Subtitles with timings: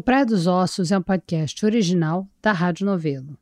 [0.00, 3.36] O Praia dos Ossos é um podcast original da Rádio Novelo.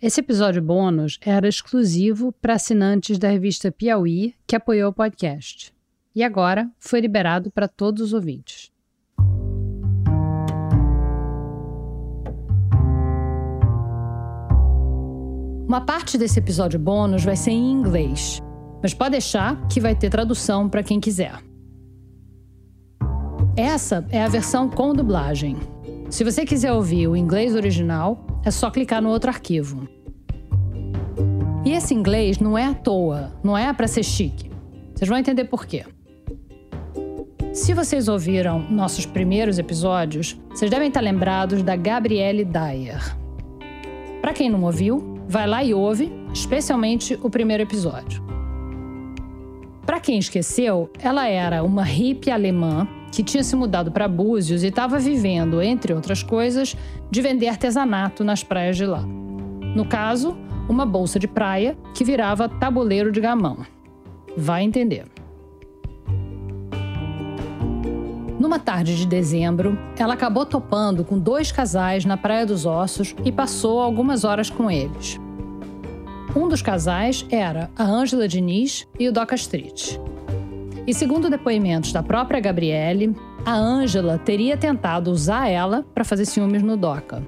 [0.00, 5.74] Esse episódio bônus era exclusivo para assinantes da revista Piauí, que apoiou o podcast.
[6.14, 8.70] E agora foi liberado para todos os ouvintes.
[15.66, 18.40] Uma parte desse episódio bônus vai ser em inglês,
[18.80, 21.42] mas pode deixar que vai ter tradução para quem quiser.
[23.56, 25.56] Essa é a versão com dublagem.
[26.10, 29.88] Se você quiser ouvir o inglês original, é só clicar no outro arquivo.
[31.64, 34.50] E esse inglês não é à toa, não é para ser chique.
[34.94, 35.86] Vocês vão entender por quê.
[37.54, 43.16] Se vocês ouviram nossos primeiros episódios, vocês devem estar lembrados da Gabrielle Dyer.
[44.20, 48.22] Para quem não ouviu, vai lá e ouve, especialmente o primeiro episódio.
[49.86, 54.66] Para quem esqueceu, ela era uma hippie alemã que tinha se mudado para Búzios e
[54.66, 56.76] estava vivendo, entre outras coisas,
[57.10, 59.02] de vender artesanato nas praias de lá.
[59.02, 60.36] No caso,
[60.68, 63.64] uma bolsa de praia que virava tabuleiro de gamão.
[64.36, 65.06] Vai entender.
[68.38, 73.32] Numa tarde de dezembro, ela acabou topando com dois casais na Praia dos Ossos e
[73.32, 75.18] passou algumas horas com eles.
[76.34, 79.98] Um dos casais era a Ângela Diniz e o Doca Street.
[80.86, 83.12] E segundo depoimentos da própria Gabriele,
[83.44, 87.26] a Ângela teria tentado usar ela para fazer ciúmes no Doca.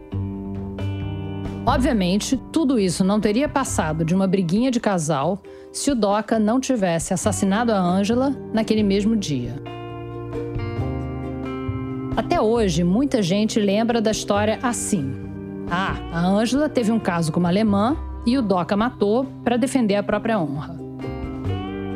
[1.67, 5.43] Obviamente, tudo isso não teria passado de uma briguinha de casal
[5.73, 9.55] se o Doca não tivesse assassinado a Ângela naquele mesmo dia.
[12.17, 15.13] Até hoje, muita gente lembra da história assim.
[15.69, 19.97] Ah, a Ângela teve um caso com uma alemã e o Doca matou para defender
[19.97, 20.78] a própria honra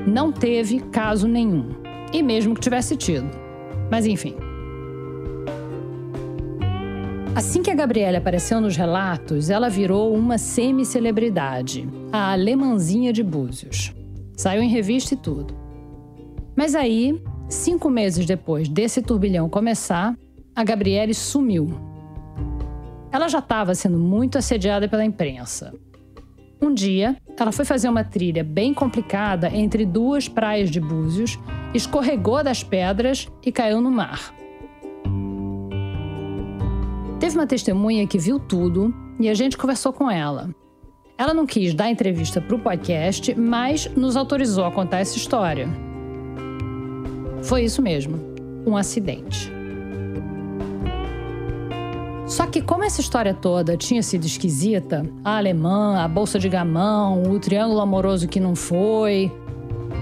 [0.07, 1.71] não teve caso nenhum.
[2.13, 3.31] E mesmo que tivesse tido.
[3.91, 4.35] Mas enfim.
[7.35, 13.95] Assim que a Gabriela apareceu nos relatos, ela virou uma semi-celebridade, a alemãzinha de Búzios.
[14.37, 15.57] Saiu em revista e tudo.
[16.55, 17.19] Mas aí,
[17.49, 20.15] cinco meses depois desse turbilhão começar,
[20.55, 21.69] a Gabriele sumiu.
[23.11, 25.73] Ela já estava sendo muito assediada pela imprensa.
[26.63, 31.37] Um dia, ela foi fazer uma trilha bem complicada entre duas praias de Búzios,
[31.75, 34.33] escorregou das pedras e caiu no mar.
[37.19, 40.55] Teve uma testemunha que viu tudo e a gente conversou com ela.
[41.19, 45.69] Ela não quis dar entrevista para o podcast, mas nos autorizou a contar essa história.
[47.43, 48.21] Foi isso mesmo,
[48.65, 49.62] um acidente.
[52.33, 57.25] Só que como essa história toda tinha sido esquisita, a alemã, a bolsa de gamão,
[57.25, 59.31] o triângulo amoroso que não foi,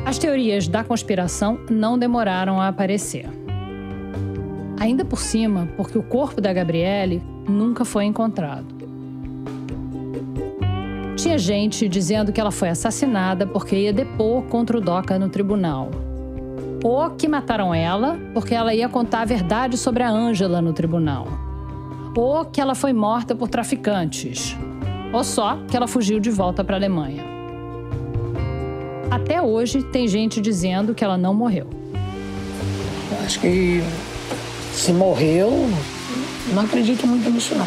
[0.06, 3.28] as teorias da conspiração não demoraram a aparecer.
[4.78, 8.76] Ainda por cima, porque o corpo da Gabriele nunca foi encontrado.
[11.16, 15.91] Tinha gente dizendo que ela foi assassinada porque ia depor contra o Doca no tribunal.
[16.84, 21.49] Ou que mataram ela porque ela ia contar a verdade sobre a Ângela no tribunal
[22.16, 24.56] ou que ela foi morta por traficantes,
[25.12, 27.25] ou só que ela fugiu de volta para a Alemanha.
[29.10, 31.69] Até hoje tem gente dizendo que ela não morreu.
[33.10, 33.81] Eu acho que
[34.72, 35.50] se morreu,
[36.54, 37.66] não acredito muito nisso não.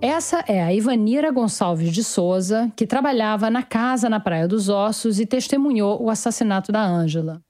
[0.00, 5.20] Essa é a Ivanira Gonçalves de Souza, que trabalhava na casa na Praia dos Ossos
[5.20, 7.40] e testemunhou o assassinato da Ângela.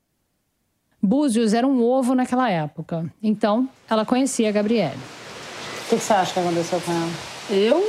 [1.04, 3.12] Búzios era um ovo naquela época.
[3.20, 4.94] Então, ela conhecia a Gabriele.
[4.94, 7.10] O que, você acha que aconteceu com ela?
[7.50, 7.84] Eu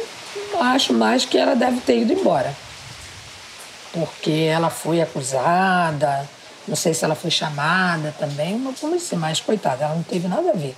[0.59, 2.51] acho mais que ela deve ter ido embora.
[3.93, 6.27] Porque ela foi acusada,
[6.67, 10.49] não sei se ela foi chamada também, uma polícia, mas coitada, ela não teve nada
[10.49, 10.75] a ver.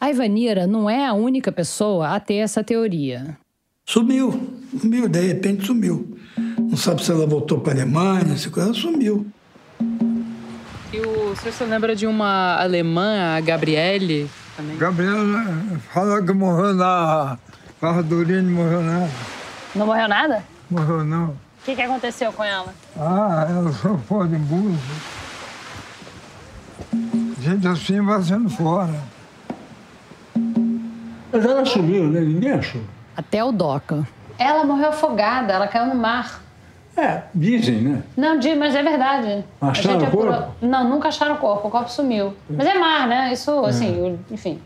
[0.00, 3.38] A Ivanira não é a única pessoa a ter essa teoria.
[3.86, 4.50] Sumiu,
[4.80, 6.18] sumiu, de repente sumiu.
[6.58, 9.24] Não sabe se ela voltou para a Alemanha, se ela sumiu.
[11.34, 14.30] O senhor se lembra de uma alemã, a Gabriele?
[14.56, 14.78] Também?
[14.78, 15.42] Gabriela
[15.92, 17.36] fala que morreu na
[17.80, 19.10] Fardurini, morreu nada.
[19.74, 20.44] Não morreu nada?
[20.70, 21.30] Morreu não.
[21.30, 22.72] O que, que aconteceu com ela?
[22.96, 24.80] Ah, ela só fora em Búzios.
[27.40, 28.94] Gente assim vai sendo fora.
[31.32, 32.20] Mas ela sumiu, né?
[32.20, 32.82] Ninguém achou.
[33.16, 34.06] Até o Doca.
[34.38, 36.43] Ela morreu afogada, ela caiu no mar.
[36.96, 38.02] É, dizem, né?
[38.16, 39.44] Não, mas é verdade.
[39.60, 40.32] Acharam o corpo?
[40.32, 40.54] Apurou...
[40.62, 42.34] Não, nunca acharam o corpo, o corpo sumiu.
[42.48, 43.32] Mas é mar, né?
[43.32, 43.68] Isso, é.
[43.68, 44.60] assim, enfim.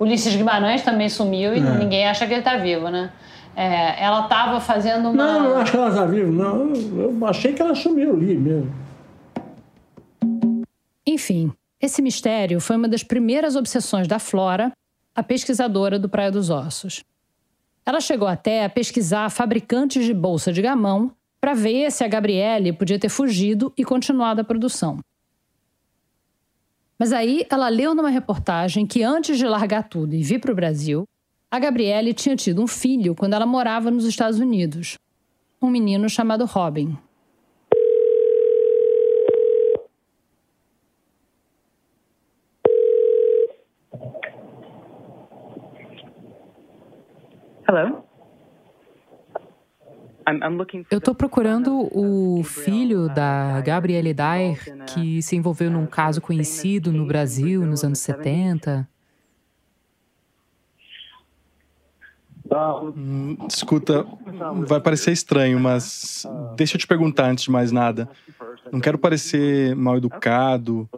[0.00, 1.78] Ulisses Guimarães também sumiu e é.
[1.78, 3.10] ninguém acha que ele está vivo, né?
[3.54, 5.12] É, ela estava fazendo uma...
[5.12, 6.72] Não, não acho que ela está viva, não.
[6.72, 8.72] Eu achei que ela sumiu ali mesmo.
[11.06, 14.72] Enfim, Esse mistério foi uma das primeiras obsessões da Flora,
[15.14, 17.04] a pesquisadora do Praia dos Ossos.
[17.86, 21.12] Ela chegou até a pesquisar fabricantes de bolsa de gamão
[21.48, 24.98] para ver se a Gabriele podia ter fugido e continuado a produção.
[26.98, 30.54] Mas aí ela leu numa reportagem que antes de largar tudo e vir para o
[30.54, 31.04] Brasil,
[31.50, 34.98] a Gabriele tinha tido um filho quando ela morava nos Estados Unidos.
[35.62, 36.98] Um menino chamado Robin.
[47.66, 48.07] Hello?
[50.90, 57.06] Eu estou procurando o filho da Gabrielle Dyer, que se envolveu num caso conhecido no
[57.06, 58.88] Brasil nos anos 70.
[62.96, 64.06] Hum, escuta,
[64.66, 66.26] vai parecer estranho, mas
[66.56, 68.08] deixa eu te perguntar antes de mais nada.
[68.72, 70.88] Não quero parecer mal educado,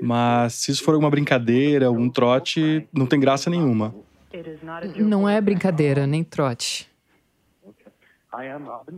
[0.00, 3.94] mas se isso for alguma brincadeira, algum trote, não tem graça nenhuma.
[4.96, 6.88] Não é brincadeira, nem trote.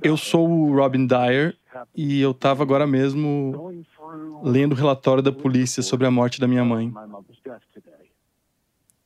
[0.03, 1.57] Eu sou o Robin Dyer
[1.95, 3.75] e eu estava agora mesmo
[4.43, 6.93] lendo o relatório da polícia sobre a morte da minha mãe.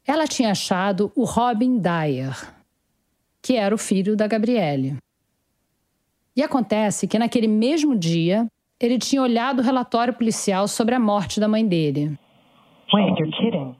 [0.06, 2.36] Ela tinha achado o Robin Dyer,
[3.42, 4.96] que era o filho da Gabriele.
[6.36, 8.46] E acontece que naquele mesmo dia,
[8.78, 12.18] ele tinha olhado o relatório policial sobre a morte da mãe dele.
[12.92, 13.76] Wait, you're kidding.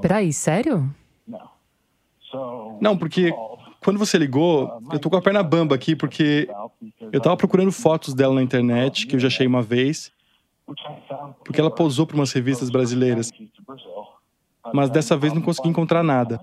[0.00, 0.94] Peraí, sério?
[2.80, 3.32] Não, porque
[3.88, 6.46] quando você ligou, eu tô com a perna bamba aqui, porque
[7.10, 10.12] eu tava procurando fotos dela na internet, que eu já achei uma vez,
[11.42, 13.32] porque ela posou para umas revistas brasileiras.
[14.74, 16.38] Mas dessa vez não consegui encontrar nada.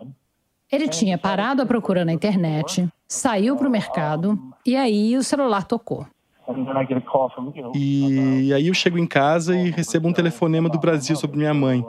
[0.71, 5.65] Ele tinha parado a procura na internet, saiu para o mercado e aí o celular
[5.65, 6.07] tocou.
[7.75, 11.85] E aí eu chego em casa e recebo um telefonema do Brasil sobre minha mãe.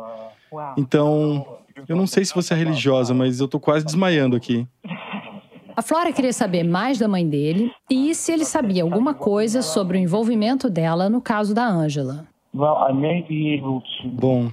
[0.76, 1.47] Então,
[1.88, 4.67] eu não sei se você é religiosa, mas eu tô quase desmaiando aqui.
[5.76, 9.99] A Flora queria saber mais da mãe dele e se ele sabia alguma coisa sobre
[9.99, 12.26] o envolvimento dela no caso da Ângela.
[14.06, 14.50] Bom,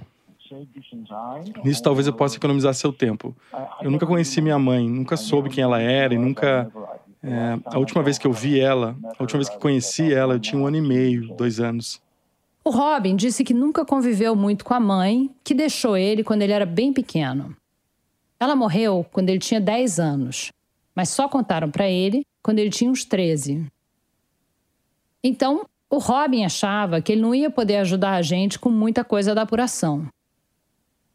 [1.63, 3.33] nisso talvez eu possa economizar seu tempo.
[3.81, 6.69] Eu nunca conheci minha mãe, nunca soube quem ela era e nunca.
[7.23, 10.41] É, a última vez que eu vi ela, a última vez que conheci ela, eu
[10.41, 12.01] tinha um ano e meio, dois anos.
[12.65, 16.51] O Robin disse que nunca conviveu muito com a mãe, que deixou ele quando ele
[16.51, 17.55] era bem pequeno.
[18.37, 20.51] Ela morreu quando ele tinha 10 anos
[20.95, 23.65] mas só contaram para ele quando ele tinha uns 13.
[25.23, 29.33] Então, o Robin achava que ele não ia poder ajudar a gente com muita coisa
[29.33, 30.07] da apuração.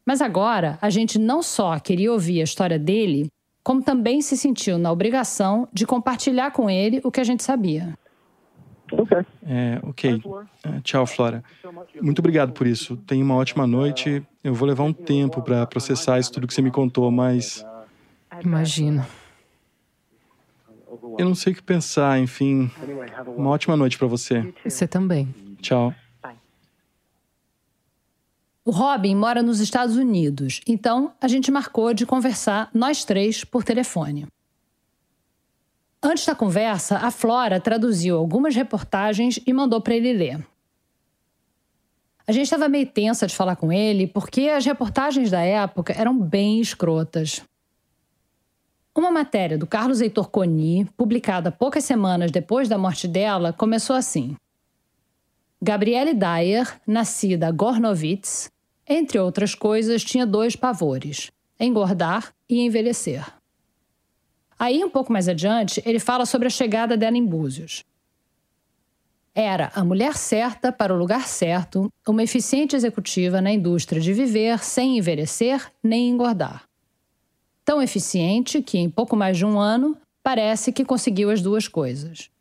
[0.05, 3.29] Mas agora, a gente não só queria ouvir a história dele,
[3.63, 7.93] como também se sentiu na obrigação de compartilhar com ele o que a gente sabia.
[8.91, 9.17] Ok.
[9.45, 10.21] É, ok.
[10.63, 11.43] É, tchau, Flora.
[12.01, 12.97] Muito obrigado por isso.
[12.97, 14.23] Tenha uma ótima noite.
[14.43, 17.63] Eu vou levar um tempo para processar isso tudo que você me contou, mas.
[18.43, 19.05] Imagino.
[21.17, 22.71] Eu não sei o que pensar, enfim.
[23.37, 24.53] Uma ótima noite para você.
[24.63, 25.33] Você também.
[25.61, 25.93] Tchau.
[28.65, 33.63] O Robin mora nos Estados Unidos, então a gente marcou de conversar nós três por
[33.63, 34.27] telefone.
[36.01, 40.47] Antes da conversa, a Flora traduziu algumas reportagens e mandou para ele ler.
[42.27, 46.15] A gente estava meio tensa de falar com ele porque as reportagens da época eram
[46.15, 47.41] bem escrotas.
[48.99, 54.35] Uma matéria do Carlos Heitor Coni, publicada poucas semanas depois da morte dela, começou assim.
[55.61, 58.51] Gabriele Dyer, nascida Gornovitz,
[58.85, 63.25] entre outras coisas, tinha dois pavores: engordar e envelhecer.
[64.59, 67.85] Aí, um pouco mais adiante, ele fala sobre a chegada dela em Búzios.
[69.33, 74.59] Era a mulher certa para o lugar certo, uma eficiente executiva na indústria de viver
[74.59, 76.68] sem envelhecer nem engordar
[77.69, 82.31] tão eficiente que, em pouco mais de um ano, parece que conseguiu as duas coisas.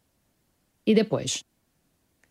[0.86, 1.44] E depois?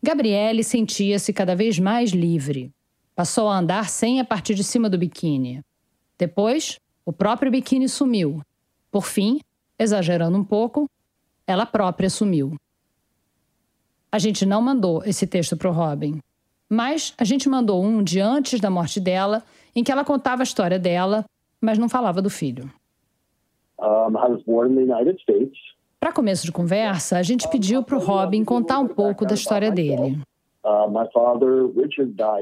[0.02, 2.72] Gabriele sentia-se cada vez mais livre.
[3.14, 5.62] Passou a andar sem a parte de cima do biquíni.
[6.18, 8.42] Depois, o próprio biquíni sumiu.
[8.90, 9.38] Por fim,
[9.78, 10.90] exagerando um pouco,
[11.46, 12.56] ela própria sumiu.
[14.10, 16.18] A gente não mandou esse texto para o Robin,
[16.68, 20.50] mas a gente mandou um de antes da morte dela, em que ela contava a
[20.50, 21.24] história dela,
[21.60, 22.68] mas não falava do filho.
[26.00, 29.70] Para começo de conversa, a gente pediu para o Robin contar um pouco da história
[29.70, 30.20] dele.
[30.64, 30.90] Uh,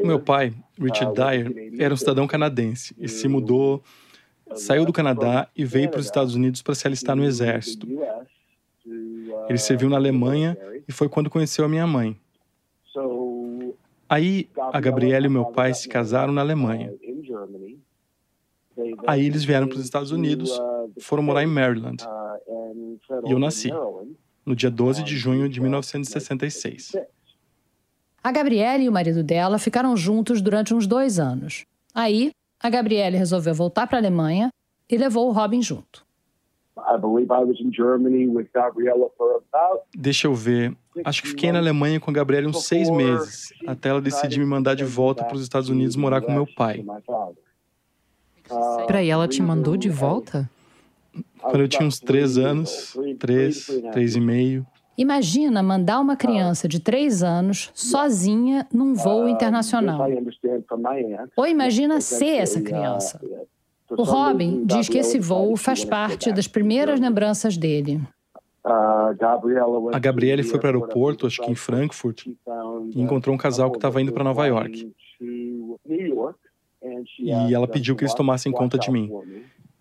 [0.05, 3.83] Meu pai, Richard uh, Dyer, era um cidadão canadense e se mudou,
[4.55, 7.87] saiu do Canadá e veio para os Estados Unidos para se alistar no exército.
[9.49, 10.57] Ele serviu na Alemanha
[10.89, 12.17] e foi quando conheceu a minha mãe.
[14.09, 16.93] Aí a Gabriela e meu pai se casaram na Alemanha.
[19.07, 20.51] Aí eles vieram para os Estados Unidos,
[21.01, 22.05] foram morar em Maryland.
[23.25, 23.71] E eu nasci,
[24.45, 26.93] no dia 12 de junho de 1966.
[28.23, 31.65] A Gabriela e o marido dela ficaram juntos durante uns dois anos.
[31.95, 32.31] Aí,
[32.61, 34.51] a Gabriela resolveu voltar para a Alemanha
[34.91, 36.05] e levou o Robin junto.
[39.97, 40.77] Deixa eu ver.
[41.05, 44.47] Acho que fiquei na Alemanha com a Gabriela uns seis meses, até ela decidir me
[44.47, 46.85] mandar de volta para os Estados Unidos morar com meu pai.
[48.87, 50.49] Para ela te mandou de volta?
[51.41, 54.67] Quando eu tinha uns três anos, três, três e meio.
[54.99, 60.09] Imagina mandar uma criança de três anos sozinha num voo internacional.
[61.37, 63.21] Ou imagina ser essa criança.
[63.91, 68.01] O Robin diz que esse voo faz parte das primeiras lembranças dele.
[68.65, 73.77] A Gabriele foi para o aeroporto, acho que em Frankfurt, e encontrou um casal que
[73.77, 74.93] estava indo para Nova York.
[77.19, 79.11] E ela pediu que eles tomassem conta de mim.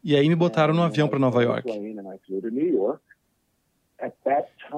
[0.04, 1.70] E aí me botaram no avião para Nova York.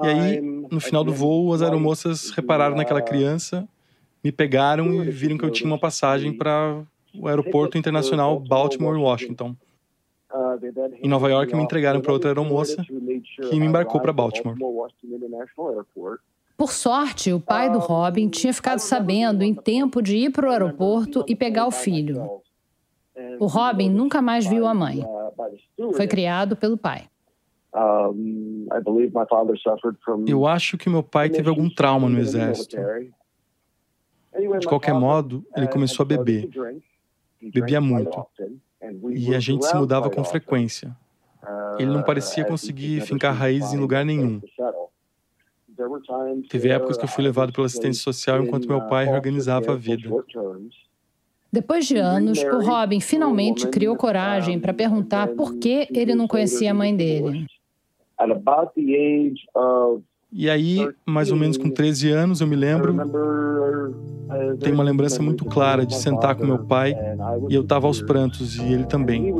[0.02, 3.68] E aí, no final do voo, as aeromoças repararam naquela criança,
[4.22, 6.82] me pegaram e viram que eu tinha uma passagem para
[7.14, 9.54] o aeroporto internacional Baltimore, Washington.
[11.02, 14.56] Em Nova York, me entregaram para outra aeromoça que me embarcou para Baltimore.
[16.58, 20.50] Por sorte, o pai do Robin tinha ficado sabendo em tempo de ir para o
[20.50, 22.28] aeroporto e pegar o filho.
[23.38, 25.04] O Robin nunca mais viu a mãe.
[25.94, 27.08] Foi criado pelo pai.
[30.26, 32.76] Eu acho que meu pai teve algum trauma no exército.
[34.58, 36.50] De qualquer modo, ele começou a beber.
[37.40, 38.26] Bebia muito.
[39.10, 40.90] E a gente se mudava com frequência.
[41.78, 44.40] Ele não parecia conseguir fincar raízes em lugar nenhum.
[46.48, 50.08] Teve épocas que eu fui levado pela assistência social enquanto meu pai reorganizava a vida.
[51.50, 56.70] Depois de anos, o Robin finalmente criou coragem para perguntar por que ele não conhecia
[56.70, 57.46] a mãe dele.
[60.30, 62.94] E aí, mais ou menos com 13 anos, eu me lembro,
[64.60, 66.94] tenho uma lembrança muito clara de sentar com meu pai
[67.48, 69.34] e eu estava aos prantos e ele também.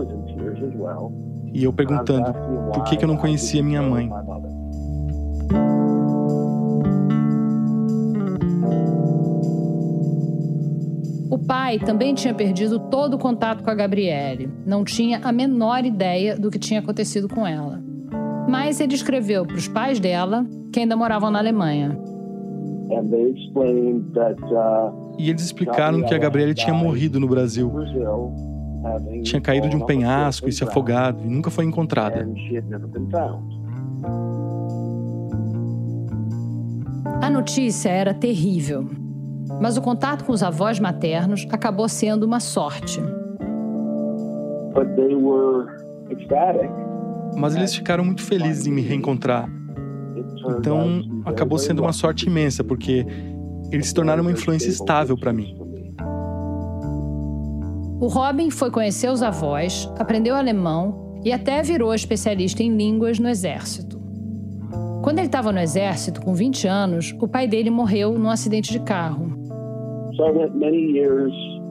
[1.52, 2.33] E eu perguntando
[2.73, 4.11] por que, que eu não conhecia minha mãe.
[11.38, 14.50] O pai também tinha perdido todo o contato com a Gabriele.
[14.66, 17.80] Não tinha a menor ideia do que tinha acontecido com ela.
[18.49, 21.97] Mas ele escreveu para os pais dela, que ainda moravam na Alemanha.
[25.16, 27.73] E eles explicaram que a Gabriele tinha morrido no Brasil.
[29.23, 32.28] Tinha caído de um penhasco e se afogado e nunca foi encontrada.
[37.23, 39.07] A notícia era terrível.
[39.60, 43.00] Mas o contato com os avós maternos acabou sendo uma sorte.
[47.36, 49.48] Mas eles ficaram muito felizes em me reencontrar.
[50.58, 53.06] Então, acabou sendo uma sorte imensa, porque
[53.70, 55.56] eles se tornaram uma influência estável para mim.
[58.00, 63.28] O Robin foi conhecer os avós, aprendeu alemão e até virou especialista em línguas no
[63.28, 63.98] exército.
[65.02, 68.80] Quando ele estava no exército, com 20 anos, o pai dele morreu num acidente de
[68.80, 69.38] carro.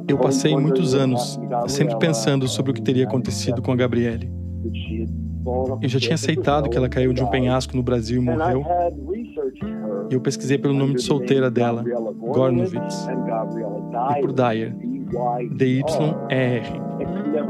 [0.08, 4.32] Eu passei muitos anos sempre pensando sobre o que teria acontecido com a Gabriele.
[5.82, 8.64] Eu já tinha aceitado que ela caiu de um penhasco no Brasil e morreu.
[10.10, 11.84] E eu pesquisei pelo nome de solteira dela,
[12.18, 14.76] Gornovitz, e por Dyer,
[15.56, 16.68] D-Y-E-R,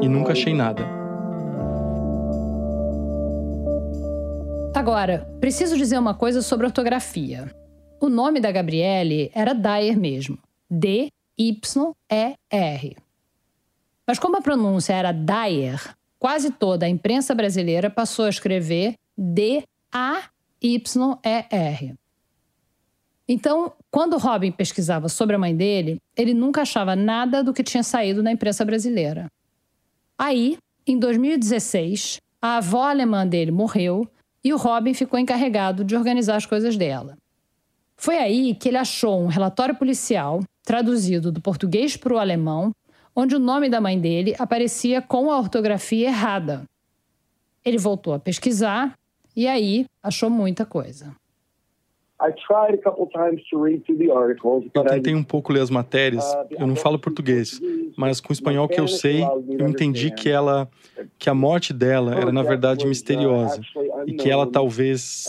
[0.02, 0.84] e nunca achei nada.
[4.76, 7.50] Agora, preciso dizer uma coisa sobre ortografia.
[8.00, 10.38] O nome da Gabriele era Dyer mesmo.
[10.70, 12.38] D-Y-E-R.
[14.06, 19.68] Mas como a pronúncia era Dyer, quase toda a imprensa brasileira passou a escrever D-A-Y-E-R.
[23.30, 27.84] Então, quando Robin pesquisava sobre a mãe dele, ele nunca achava nada do que tinha
[27.84, 29.28] saído na imprensa brasileira.
[30.18, 34.10] Aí, em 2016, a avó alemã dele morreu
[34.42, 37.18] e o Robin ficou encarregado de organizar as coisas dela.
[37.98, 42.72] Foi aí que ele achou um relatório policial traduzido do português para o alemão,
[43.16, 46.64] onde o nome da mãe dele aparecia com a ortografia errada.
[47.66, 48.94] Ele voltou a pesquisar
[49.36, 51.12] e aí achou muita coisa.
[54.74, 56.24] Eu tentei um pouco ler as matérias.
[56.34, 57.60] Uh, eu não falo português,
[57.96, 60.68] mas com o espanhol que eu sei, eu entendi que ela,
[61.20, 63.62] que a morte dela era na verdade uh, misteriosa
[64.06, 65.26] e que ela talvez,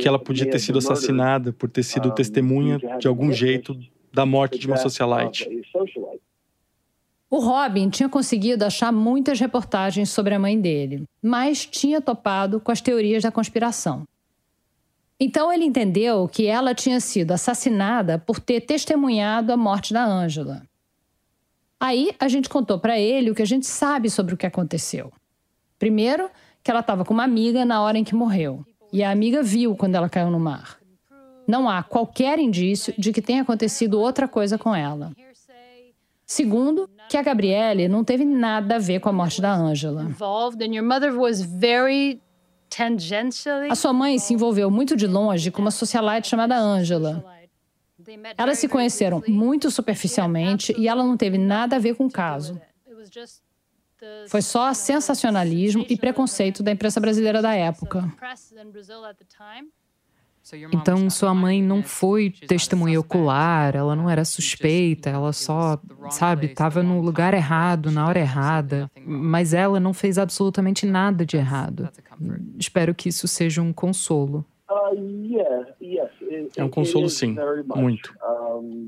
[0.00, 3.78] que ela podia ter sido assassinada por ter sido testemunha de algum jeito
[4.12, 5.48] da morte de uma socialite.
[7.28, 12.70] O Robin tinha conseguido achar muitas reportagens sobre a mãe dele, mas tinha topado com
[12.70, 14.04] as teorias da conspiração.
[15.18, 20.62] Então ele entendeu que ela tinha sido assassinada por ter testemunhado a morte da Ângela.
[21.80, 25.12] Aí a gente contou para ele o que a gente sabe sobre o que aconteceu.
[25.78, 26.30] Primeiro,
[26.66, 29.76] que ela estava com uma amiga na hora em que morreu, e a amiga viu
[29.76, 30.80] quando ela caiu no mar.
[31.46, 35.12] Não há qualquer indício de que tenha acontecido outra coisa com ela.
[36.26, 40.10] Segundo, que a Gabriele não teve nada a ver com a morte da Ângela.
[43.70, 47.24] A sua mãe se envolveu muito de longe com uma socialite chamada Ângela.
[48.36, 52.60] Elas se conheceram muito superficialmente e ela não teve nada a ver com o caso.
[54.28, 58.12] Foi só sensacionalismo e preconceito da imprensa brasileira da época.
[60.72, 65.76] Então, sua mãe não foi testemunha ocular, ela não era suspeita, ela só,
[66.10, 68.88] sabe, estava no lugar errado, na hora errada.
[69.04, 71.88] Mas ela não fez absolutamente nada de errado.
[72.56, 74.44] Espero que isso seja um consolo.
[76.56, 77.36] É um consolo, sim,
[77.74, 78.14] muito.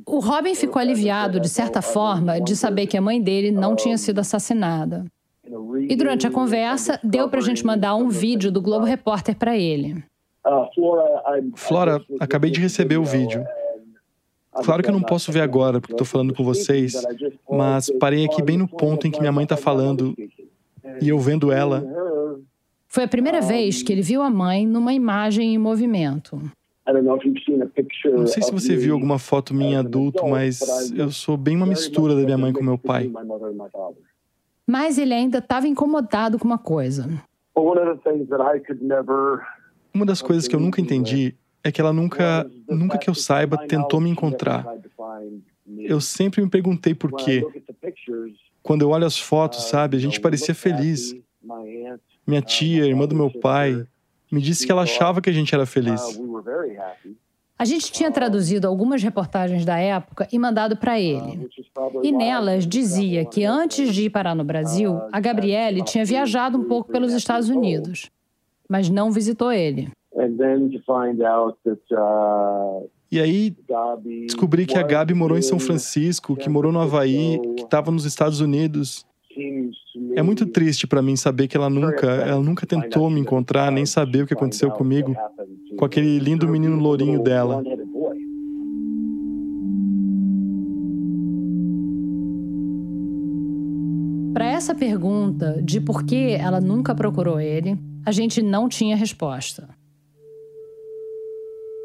[0.07, 3.99] O Robin ficou aliviado, de certa forma, de saber que a mãe dele não tinha
[3.99, 5.05] sido assassinada.
[5.89, 9.57] E durante a conversa, deu para a gente mandar um vídeo do Globo Repórter para
[9.57, 10.03] ele.
[11.55, 13.45] Flora, acabei de receber o vídeo.
[14.65, 16.95] Claro que eu não posso ver agora, porque estou falando com vocês,
[17.49, 20.15] mas parei aqui bem no ponto em que minha mãe está falando
[21.01, 21.85] e eu vendo ela.
[22.89, 26.41] Foi a primeira vez que ele viu a mãe numa imagem em movimento.
[28.15, 32.15] Não sei se você viu alguma foto minha adulto, mas eu sou bem uma mistura
[32.15, 33.11] da minha mãe com meu pai.
[34.67, 37.09] Mas ele ainda estava incomodado com uma coisa.
[39.95, 43.67] Uma das coisas que eu nunca entendi é que ela nunca, nunca que eu saiba,
[43.67, 44.67] tentou me encontrar.
[45.79, 47.45] Eu sempre me perguntei por quê.
[48.63, 51.15] Quando eu olho as fotos, sabe, a gente parecia feliz.
[52.27, 53.87] Minha tia, irmã do meu pai,
[54.31, 56.01] me disse que ela achava que a gente era feliz.
[57.59, 61.49] A gente tinha traduzido algumas reportagens da época e mandado para ele.
[62.05, 66.65] E nelas dizia que antes de ir parar no Brasil, a Gabriele tinha viajado um
[66.65, 68.11] pouco pelos Estados Unidos
[68.69, 69.91] mas não visitou ele.
[73.11, 73.57] E aí
[74.27, 78.05] descobri que a Gabi morou em São Francisco, que morou no Havaí, que estava nos
[78.05, 79.07] Estados Unidos.
[80.15, 83.87] É muito triste para mim saber que ela nunca, ela nunca tentou me encontrar, nem
[83.87, 85.15] saber o que aconteceu comigo
[85.77, 87.63] com aquele lindo menino lourinho dela.
[94.33, 99.69] Para essa pergunta de por que ela nunca procurou ele, a gente não tinha resposta.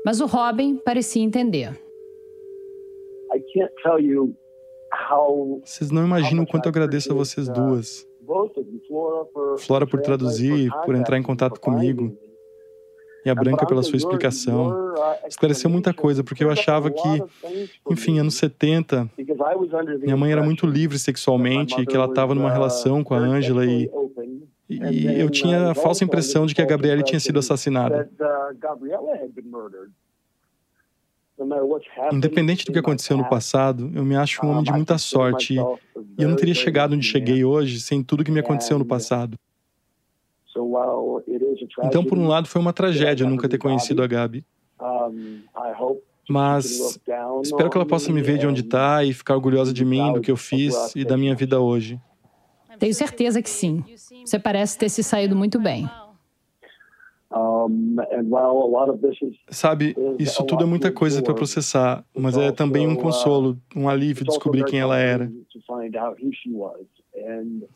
[0.05, 1.79] Mas o Robin parecia entender.
[5.63, 8.05] Vocês não imaginam o quanto eu agradeço a vocês duas.
[9.59, 12.15] Flora por traduzir, por entrar em contato comigo.
[13.25, 14.93] E a Branca pela sua explicação.
[15.27, 17.23] Esclareceu muita coisa, porque eu achava que,
[17.89, 19.09] enfim, anos 70,
[20.01, 23.65] minha mãe era muito livre sexualmente, e que ela estava numa relação com a Ângela
[23.65, 23.89] e
[24.69, 28.09] e eu tinha a falsa impressão de que a Gabriele tinha sido assassinada.
[32.11, 36.21] Independente do que aconteceu no passado, eu me acho um homem de muita sorte e
[36.21, 39.37] eu não teria chegado onde cheguei hoje sem tudo que me aconteceu no passado.
[41.83, 44.45] Então, por um lado, foi uma tragédia nunca ter conhecido a Gabi.
[46.29, 46.99] Mas
[47.43, 50.21] espero que ela possa me ver de onde está e ficar orgulhosa de mim, do
[50.21, 51.99] que eu fiz e da minha vida hoje.
[52.79, 53.83] Tenho certeza que sim.
[54.25, 55.89] Você parece ter se saído muito bem.
[59.49, 64.25] Sabe, isso tudo é muita coisa para processar, mas é também um consolo, um alívio
[64.25, 65.31] descobrir quem ela era.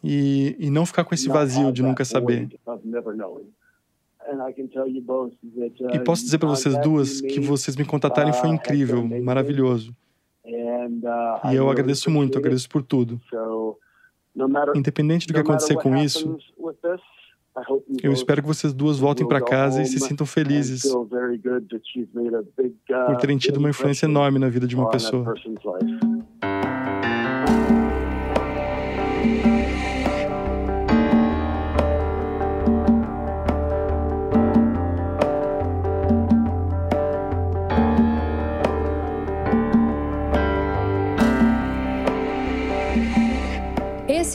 [0.04, 2.50] E, e não ficar com esse vazio de nunca saber.
[5.94, 9.96] E posso dizer para vocês duas que vocês me contatarem foi incrível, maravilhoso.
[11.52, 13.20] E eu agradeço muito, agradeço por tudo.
[14.76, 16.38] Independente do que acontecer com isso,
[18.04, 20.84] eu espero que vocês duas voltem para casa e se sintam felizes
[23.06, 25.34] por terem tido uma influência enorme na vida de uma pessoa.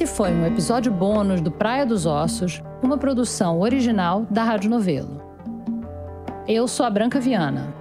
[0.07, 5.23] Foi um episódio bônus do Praia dos Ossos, uma produção original da Rádio Novelo.
[6.47, 7.75] Eu sou a Branca Viana.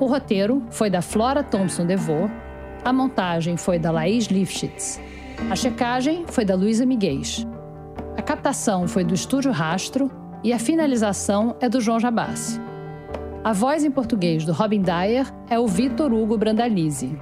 [0.00, 2.28] O roteiro foi da Flora Thompson DeVoe,
[2.84, 5.00] A montagem foi da Laís Lifshitz.
[5.48, 7.20] A checagem foi da Luísa Miguel.
[8.18, 10.10] A captação foi do Estúdio Rastro
[10.42, 12.60] e a finalização é do João Jabassi.
[13.44, 17.16] A voz em português do Robin Dyer é o Vitor Hugo Brandalize.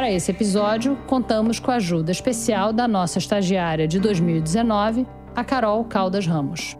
[0.00, 5.84] Para esse episódio, contamos com a ajuda especial da nossa estagiária de 2019, a Carol
[5.84, 6.74] Caldas Ramos.